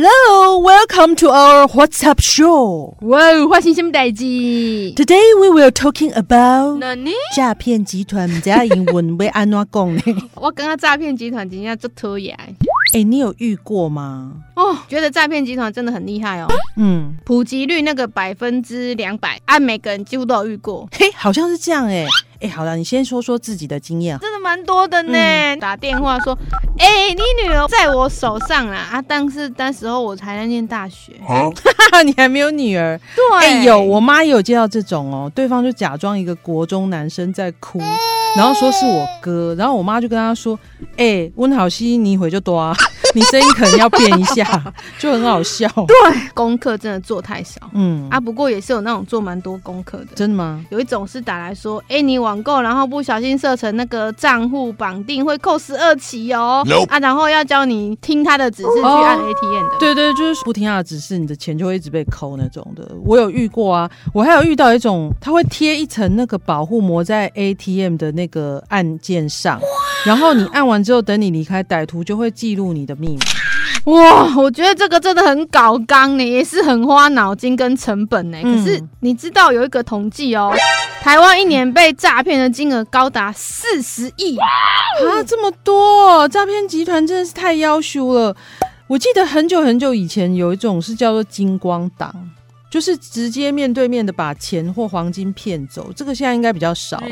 [0.00, 2.94] Hello, welcome to our WhatsApp show.
[3.00, 3.18] 哇，
[3.50, 4.22] 发生什么代志
[4.94, 6.80] ？Today we will talking about？
[7.34, 8.30] 诈骗集团。
[8.30, 10.00] 唔知道英文要安怎讲呢？
[10.36, 12.38] 我刚刚诈骗集团真正做讨厌。
[12.94, 14.34] 哎，你有遇过吗？
[14.54, 16.46] 哦，觉得诈骗集团真的很厉害哦。
[16.76, 22.06] 嗯，普及率那个百分之两百，按每个人几乎都有遇过，嘿，好像是这样哎。
[22.40, 24.18] 哎，好了，你先说说自己的经验。
[24.20, 25.18] 真的蛮多的呢。
[25.18, 26.38] 嗯打电话说，
[26.78, 29.02] 哎、欸，你女儿在我手上啦啊！
[29.02, 31.50] 但是那时候我才在念大学，哈
[31.90, 33.00] 哈， 你还没有女儿？
[33.16, 35.30] 对，哎、有，我妈也有接到这种哦。
[35.34, 37.80] 对方就假装一个国中男生在哭，
[38.36, 40.56] 然后说是我哥，然后我妈就跟他说
[40.96, 42.72] ：“哎，温好西，你一会就多啊，
[43.18, 45.96] 你声音可能要变一下，就很好笑。”对，
[46.34, 50.06] 功课真的做太少，嗯啊，不过也是有那种做蛮多功课的。
[50.14, 50.64] 真的吗？
[50.70, 56.88] 有一种是打来说，哎、欸，你网购然后不小心设成那个账户绑定会扣十二期哦，Nope.
[56.88, 59.76] 啊，然后要教你听他的指示去按 ATM 的。
[59.80, 62.88] 对对，就是不听他的指示，你的钱就会一直被扣那种的。
[63.04, 69.60] 我有遇过啊，我还有遇到一种，他会贴一层那个保护膜在 ATM 的那个按键上，
[70.04, 73.22] 然后你按完之后，等你离开，歹徒就会记录你的密码。
[73.92, 78.38] 哇，我觉得这个真的很搞刚呢，也是很花脑筋跟成本呢。
[78.42, 80.52] 嗯、可是你知道有一个统计哦，
[81.00, 84.46] 台湾一年被诈骗的金额高达四十亿啊，
[85.26, 86.28] 这么多！
[86.28, 88.36] 诈骗集团真的是太夭寿了。
[88.88, 92.14] 我记得很久很久以前有一种是叫做金光党。
[92.70, 97.02] 就是直接面对面的把钱或黄金骗走，这个现在应该比较少?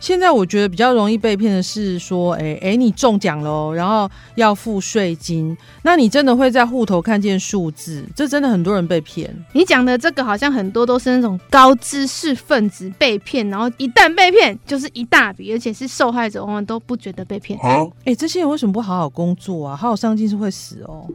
[0.00, 9.30] 现在我觉得比较容易被骗的是说，哎、欸、哎、欸，你中奖喽，然后要付税金，那你真的会在户头看见数字，这真的很多人被骗。
[9.52, 17.58] 你讲的这个好像很多都是那种高知识分子被骗，然后一旦被骗就是一大笔，而且是受害者往往都不觉得被骗。
[18.04, 19.76] 哎、这些人为什么不好好工作啊？
[19.76, 21.06] 好好上进是会死哦。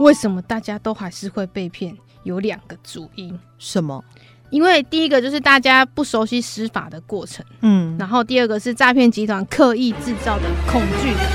[0.00, 1.96] 为什么大家都还是会被骗？
[2.26, 4.04] 有两个主因，什么？
[4.50, 11.26] 因为第一个就是大家不熟悉施法的过程，嗯，然后第二个是诈骗集团刻意制造的恐惧感。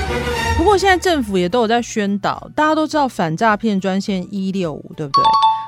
[0.56, 5.22] 不过现在政府也都有在宣导，大家都知道反诈骗专线一六五，对不对？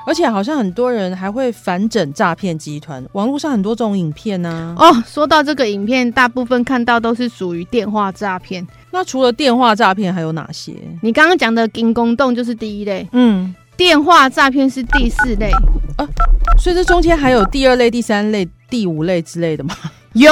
[0.07, 4.89] 而且好像很多人还会反整诈骗集团，网络上很多这种影片呢、啊。
[4.89, 8.65] 哦，说到这个影片，大部分看到都是属于电话诈骗。
[8.91, 10.73] 那除了电话诈骗，还有哪些？
[11.01, 13.53] 你刚刚讲的金公洞就是第一类，嗯。
[13.77, 15.51] 电话诈骗是第四类
[15.97, 16.07] 啊，
[16.57, 19.75] 所以这中间还有第二类、第三类、第五类之类的吗？
[20.13, 20.31] 有，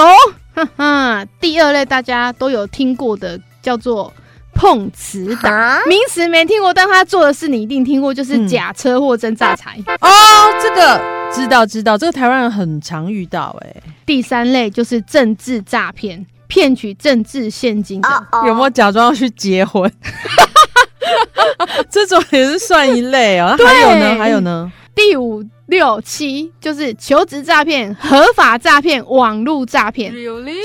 [0.53, 4.11] 哈哈，第二类大家都有听过的，叫做
[4.53, 9.77] 碰瓷党，名词没听过，但他做的事你一定听过，就是假车祸真诈财。
[9.85, 10.09] 嗯、哦，
[10.61, 11.01] 这个
[11.33, 13.67] 知道知道，这个台湾人很常遇到、欸。
[13.67, 19.91] 哎，第三类就是政治诈骗，骗取政治现金的，有没有假装要去结婚？
[21.90, 23.53] 这种也是算一类哦。
[23.57, 24.16] 对还有呢？
[24.18, 24.72] 还有呢？
[24.96, 30.13] 第五、六、七就是求职诈骗、合法诈骗、网络诈骗。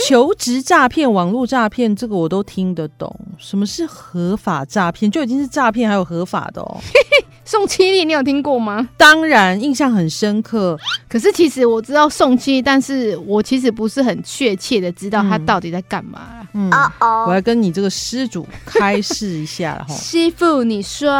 [0.06, 3.14] 求职诈骗、网络诈骗，这个我都听得懂。
[3.38, 5.10] 什么是合法诈骗？
[5.10, 6.76] 就已经是诈骗，还有合法的哦。
[7.50, 8.86] 宋七力，你有听过吗？
[8.98, 10.78] 当然，印象很深刻。
[11.08, 16.46] 可是其实我知道宋七力，但是我其实不是很确切的知道他到底在干嘛。
[16.52, 19.94] 嗯，嗯，我要跟你这个施主开示一下了 哈。
[19.94, 21.10] 师傅，你说。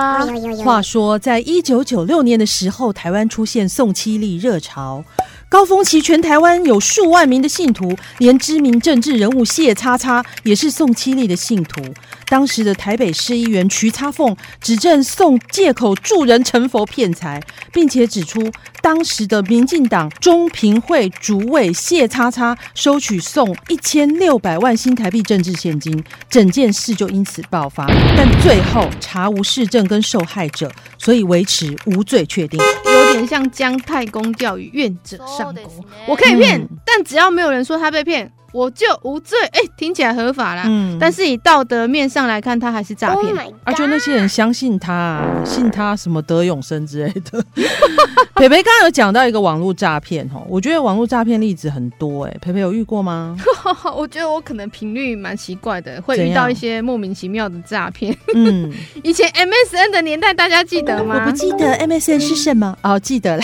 [0.63, 5.03] 话说，在一九九六年的时候，台湾出现宋七力热潮。
[5.51, 11.83] 高峰期，全台湾有数万名的信徒，连知名政治人物谢叉叉也是宋七力的信徒。
[12.27, 17.43] 当时的台北市议员瞿叉凤指证宋借口助人成佛骗财，
[17.73, 18.53] 并且指出
[18.83, 27.87] 当时的民进党中评会主委谢叉叉收取宋一千六百万新台币政治现金，整件事就因此爆发。
[28.15, 32.61] 但最后查无事证跟受害者，所以维持无罪确定。
[33.09, 35.63] 有点像姜太公钓鱼，愿者上钩。
[36.07, 38.31] 我可以骗，嗯、但只要没有人说他被骗。
[38.53, 39.39] 我就无罪。
[39.53, 40.65] 哎、欸，听起来合法啦。
[40.67, 43.35] 嗯，但是以道德面上来看，他还是诈骗。
[43.65, 47.45] 而、啊、就那些人相信他，信他什么得永生之类的。
[48.37, 52.37] 培培刚刚有讲到一个网络诈骗哦，我觉得网络诈骗例子很多哎。
[52.41, 53.37] 培培有遇过吗？
[53.97, 58.17] 我觉得我可能频率蛮奇怪的，会遇到一些莫名其妙的诈骗。
[58.35, 58.73] 嗯，
[59.03, 61.17] 以前 MSN 的年代，大家记得吗？
[61.19, 63.43] 我不记得 MSN 是什么哦，记得了。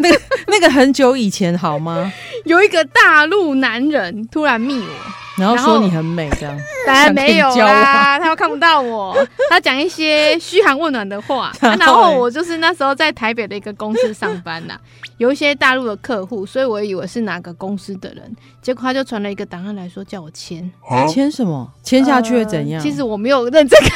[0.00, 2.12] 那个那个很久以前好吗？
[2.46, 6.56] 有一个大陆男人突然密我，然后说你很美，这样
[6.86, 9.16] 当然没有啦，他又看不到我，
[9.50, 14.74] 他讲一些嘘寒问暖的话， 然后我就是那时候在台北的一个公司上班呐，
[15.16, 20.70] 有一些大陆的客户，所以我以为是哪个公司的人，结果他就传了一个档案来说叫我签，
[21.08, 21.66] 签什么？
[21.82, 22.80] 签下去会怎样？
[22.82, 23.90] 其实我没有认真看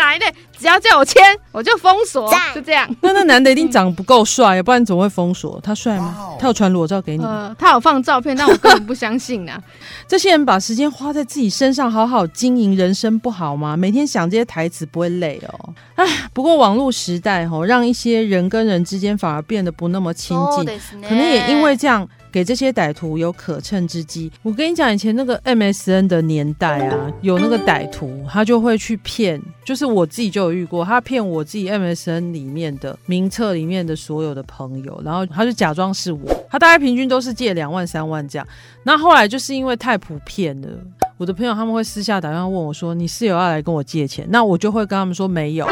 [0.00, 0.26] 哪一类，
[0.58, 2.88] 只要叫我签，我就封锁，就这样。
[3.02, 5.60] 那那男的一定长不够帅，要不然怎么会封锁？
[5.62, 6.36] 他帅吗？
[6.38, 7.24] 他有传裸照给你？
[7.24, 9.60] 呃，他有放照片，但我根本不相信啊。
[10.08, 13.76] 这些人把时间花在自己身上，好好经营人生不好吗？
[13.76, 15.74] 每天想这些台词不会累哦。
[15.96, 20.64] 哎，不过网络时代吼，让一些人跟人之间反而变得不那么亲近，
[21.02, 22.08] 可能也因为这样。
[22.32, 24.30] 给这些歹徒有可乘之机。
[24.42, 38.46] 我跟你讲，以前那个 MSN 的年代啊，有那个歹徒，他就会去骗，就是我自己就有遇过，他骗我自己 MSN 里面的名册里面的所有的朋友，然后他就假装是我，他大概平均都是借两万三万这样。
[38.82, 40.68] 那后来就是因为太普遍了，
[41.16, 45.66] 我的朋友他们会私下打电话问我说：“你室友要来跟我借钱？”那我就会跟他们说没有。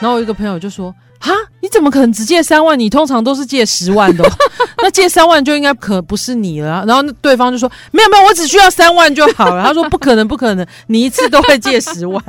[0.00, 2.78] 然后我一个朋友就说：“哈，你怎么可能只借三万？
[2.78, 4.24] 你通常都是借十万的。
[4.82, 9.64] ”那借三万就应该可不是你了，然后对方就说没有没有，我只需要三万就好了。
[9.64, 12.22] 他说不可能不可能，你一次都会借十万。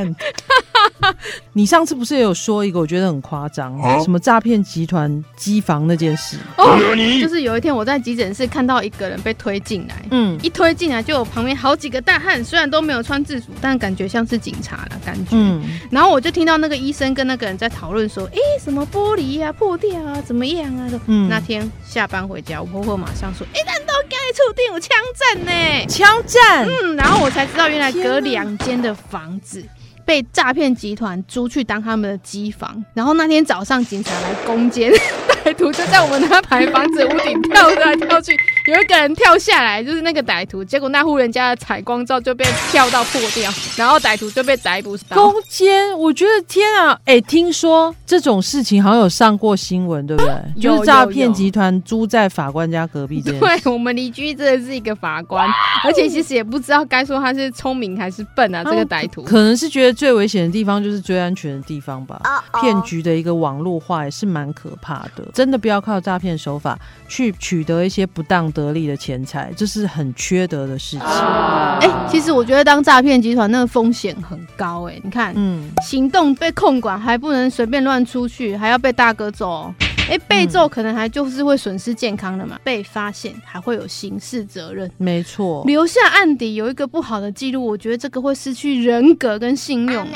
[1.53, 6.37] 你上次不是也有说一个我觉得很夸张，啊、什么诈骗集团机房那件事？
[6.57, 6.77] 哦，
[7.21, 15.31] 就是有一天我在急诊室看到一个人被推进来，嗯，一推进来就有旁边好几个大汉，虽然都没有穿制服，但感觉像是警察了感觉。
[15.31, 20.89] 嗯，然后我就听到那个医生跟那个人在讨论说，哎、欸，什么玻璃呀、啊、破掉啊，怎么样啊？
[21.07, 25.85] 嗯，那天下班回家，我婆婆马上说，哎、欸，难道刚才触电有枪战呢？
[25.87, 26.67] 枪战？
[26.67, 29.63] 嗯，然后我才知道原来隔两间的房子。
[30.07, 34.89] 被诈骗集团租去当他们的机房，然后那天早上警察来攻坚，
[35.43, 38.33] 歹徒就在我们那排房子屋顶跳来跳去。
[38.67, 44.97] 有一个人跳下来，就是那个歹徒，结果那户人家的采光罩就被跳到破掉，然后歹徒就被逮捕。
[45.09, 46.91] 攻坚，我觉得天啊！
[47.05, 50.33] 哎、欸，听说这种事情好像有上过新闻，对不对？
[50.61, 53.21] 就是诈骗集团租在法官家隔壁。
[53.23, 53.39] 对，
[53.71, 55.47] 我们邻居真的是一个法官，
[55.85, 58.63] 而且其实也不知道该说他是聪明还是笨啊。
[58.65, 62.21] 这个歹徒可能是觉得最危险的地方就是最安全的地方吧。
[62.59, 66.77] 骗局的一个网络化也是蛮可怕的，真的不要靠诈骗手法
[67.07, 71.07] 去取得一些不当得利的钱财，这是很缺德的事情。
[71.07, 74.89] 哎、欸，其实我觉得当诈骗集团那个风险很高。
[74.89, 79.71] 哎，你看，嗯，行动被控管，还不能随便乱出去，还要被大哥揍。
[80.09, 82.55] 哎、欸，被揍可能还就是会损失健康的嘛。
[82.55, 84.89] 嗯、被发现还会有刑事责任。
[84.97, 90.07] 没错，留下案底有一个不好的记录，我觉得这个会失去人格跟信用。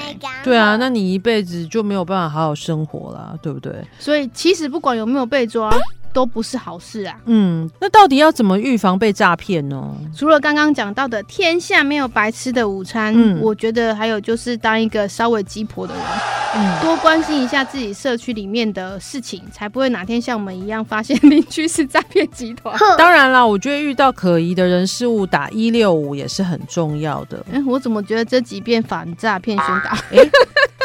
[0.44, 3.74] 对啊，那你一辈子就没有办法好好生活啦，对不对？
[4.00, 5.70] 所以其实不管有没有被抓。
[6.14, 7.16] 都不是好事啊。
[7.26, 9.96] 嗯，那到底要怎么预防被诈骗呢？
[10.16, 16.04] 除了刚刚讲到的天下没有白吃的午餐，嗯，我觉得还有就是当一个稍微鸡婆的人，
[16.56, 22.78] 嗯，多关心一下自己社区里面的事情，才不会哪天像我们一样发现邻居是诈骗集团。
[22.98, 27.44] 当然啦，我觉得遇到可疑的人事物打一六五也是很重要的。
[27.52, 29.92] 嗯， 我怎么觉得这几遍反诈骗宣导？
[30.12, 30.30] 欸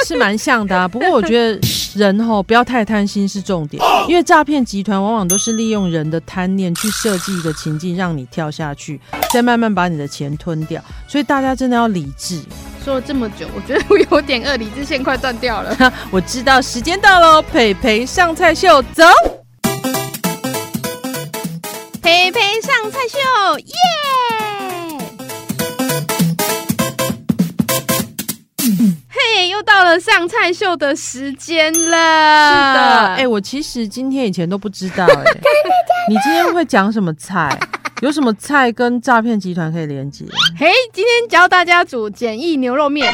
[0.06, 1.58] 是蛮像的啊，不过我觉得
[1.96, 9.00] 人吼不要太贪心是重点，因为诈骗集团往往都是利用人的贪念去设计一个情境，让你跳下去，
[9.32, 10.80] 再慢慢把你的钱吞掉。
[11.08, 12.40] 所以大家真的要理智。
[12.84, 15.76] 说了这么久，我觉得我有点饿，理智线快断掉了。
[16.12, 19.02] 我知道时间到了，佩佩上菜秀，走。
[22.00, 23.74] 培培上菜秀，耶、
[29.86, 31.80] 了上菜秀的时间了。
[31.80, 35.40] 是的，哎、欸，我其实今天以前都不知道、欸， 哎，
[36.08, 37.58] 你今天会讲什么菜？
[38.02, 40.24] 有什么菜跟诈骗集团可以连接？
[40.58, 43.10] 嘿，今天教大家煮简易牛肉面。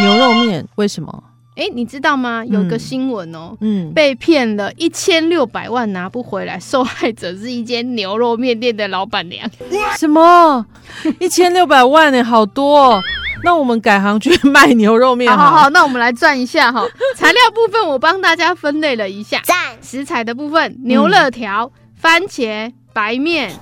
[0.00, 1.24] 牛肉面为什么？
[1.56, 2.44] 哎、欸，你知道吗？
[2.44, 9.50] 有个新闻哦、喔，嗯，被骗了一千六百万拿不回来，受害者是一间牛肉面店的老板娘。
[9.98, 10.64] 什么？
[11.18, 12.22] 一千六百万呢、欸？
[12.22, 13.02] 好多、喔。
[13.44, 15.30] 那我们改行去卖牛肉面。
[15.34, 16.86] 好好好，那我们来转一下哈。
[17.16, 19.42] 材料部分我帮大家分类了一下。
[19.82, 23.52] 食材的部分：牛肋条、番茄、白面、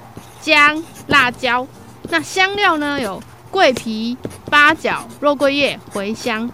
[0.40, 1.66] 姜、辣椒。
[2.10, 3.00] 那香料呢？
[3.00, 4.16] 有桂皮、
[4.50, 6.50] 八角、肉桂叶、茴香。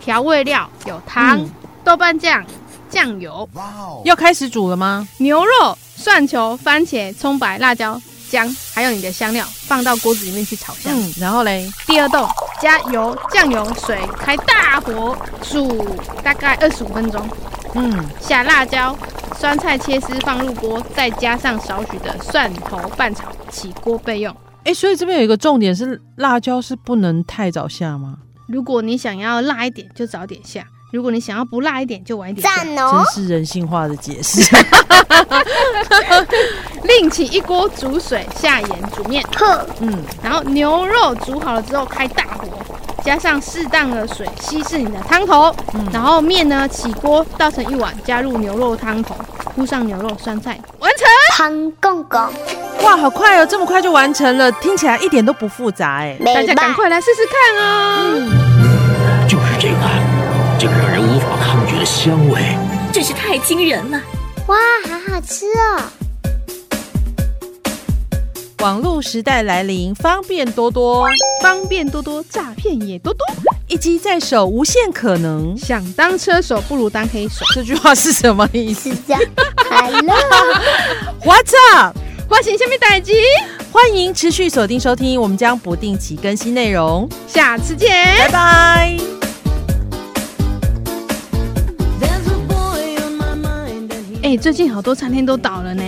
[0.00, 1.50] 调味料有糖、嗯、
[1.84, 2.42] 豆瓣酱、
[2.88, 3.46] 酱油。
[3.54, 5.06] 哇哦要开始煮了吗？
[5.18, 10.92] 牛肉、蒜球、番茄、葱白、辣椒、姜，还有你的香料，放到锅子里面去炒香。
[10.94, 12.30] 嗯，然后嘞，第二道
[12.60, 15.86] 加油、酱油、水，开大火煮
[16.22, 17.28] 大概二十五分钟。
[17.74, 18.96] 嗯，下辣椒、
[19.38, 24.32] 酸菜切丝放入锅，再加上少许的蒜头拌炒，起锅备用。
[24.64, 28.18] 哎、欸，所以这边有一个重点是，辣椒是不能太早下吗？
[28.48, 32.64] 如果你想要辣一点，就早点下；如果你想要不辣一点，就晚一点下。
[32.64, 33.04] 赞哦！
[33.04, 34.40] 真是人性化的解释。
[36.84, 39.22] 另起一锅煮水，下盐煮面。
[39.80, 42.48] 嗯，然后牛肉煮好了之后，开大火，
[43.04, 45.54] 加上适当的水稀释你的汤头。
[45.74, 49.14] 嗯，然后面呢，起锅倒成一碗，加入牛肉汤头，
[49.54, 51.06] 铺上牛肉酸菜，完成。
[51.36, 52.18] 汤公公，
[52.82, 53.44] 哇，好快哦！
[53.44, 56.16] 这么快就完成了，听起来一点都不复杂哎。
[56.24, 58.77] 大家赶快来试试看啊！
[60.60, 62.40] 这个让人无法抗拒的香味，
[62.92, 64.02] 真是太惊人了！
[64.48, 64.56] 哇，
[64.88, 65.80] 好好吃哦！
[68.58, 71.06] 网络时代来临，方便多多，
[71.40, 73.24] 方便多多，诈骗也多多，
[73.68, 75.56] 一机在手，无限可能。
[75.56, 77.44] 想当车手，不如当黑手。
[77.54, 78.90] 这句话是什么意思？
[79.70, 81.96] Hello，What's up？
[82.28, 83.14] 欢迎下面待机，
[83.70, 87.88] 欢迎持续锁定收听，我们将不定期更新内容，下次见，
[88.18, 88.98] 拜拜。
[94.28, 95.82] 哎、欸，最近好多餐厅都倒了呢，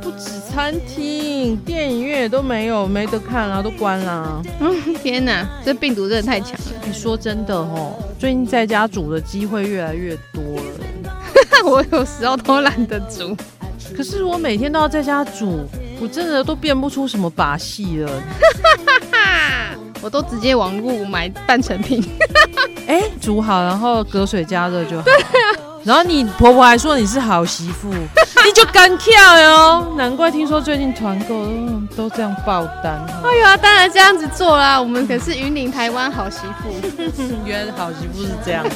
[0.00, 4.40] 不止餐厅，电影院也都没有，没得看了，都关了。
[4.60, 6.80] 嗯，天哪，这病毒真的太强了。
[6.84, 11.66] 你说真的哦，最近在家煮的机会越来越多了。
[11.68, 13.36] 我有时候都懒得煮，
[13.96, 15.68] 可是我每天都要在家煮，
[16.00, 18.22] 我真的都变不出什么把戏了。
[20.00, 22.00] 我都直接网路买半成品。
[22.86, 25.02] 哎、欸，煮好然后隔水加热就好。
[25.02, 25.61] 对啊。
[25.84, 27.88] 然后你婆婆还说你是好媳妇，
[28.46, 29.94] 你就敢跳哟！
[29.96, 31.46] 难怪听说最近团购
[31.96, 33.04] 都这样爆单。
[33.24, 36.70] 哎呀，当然这样子做啦，我们可是云岭台湾好媳妇。
[37.44, 38.64] 原来好媳妇是这样。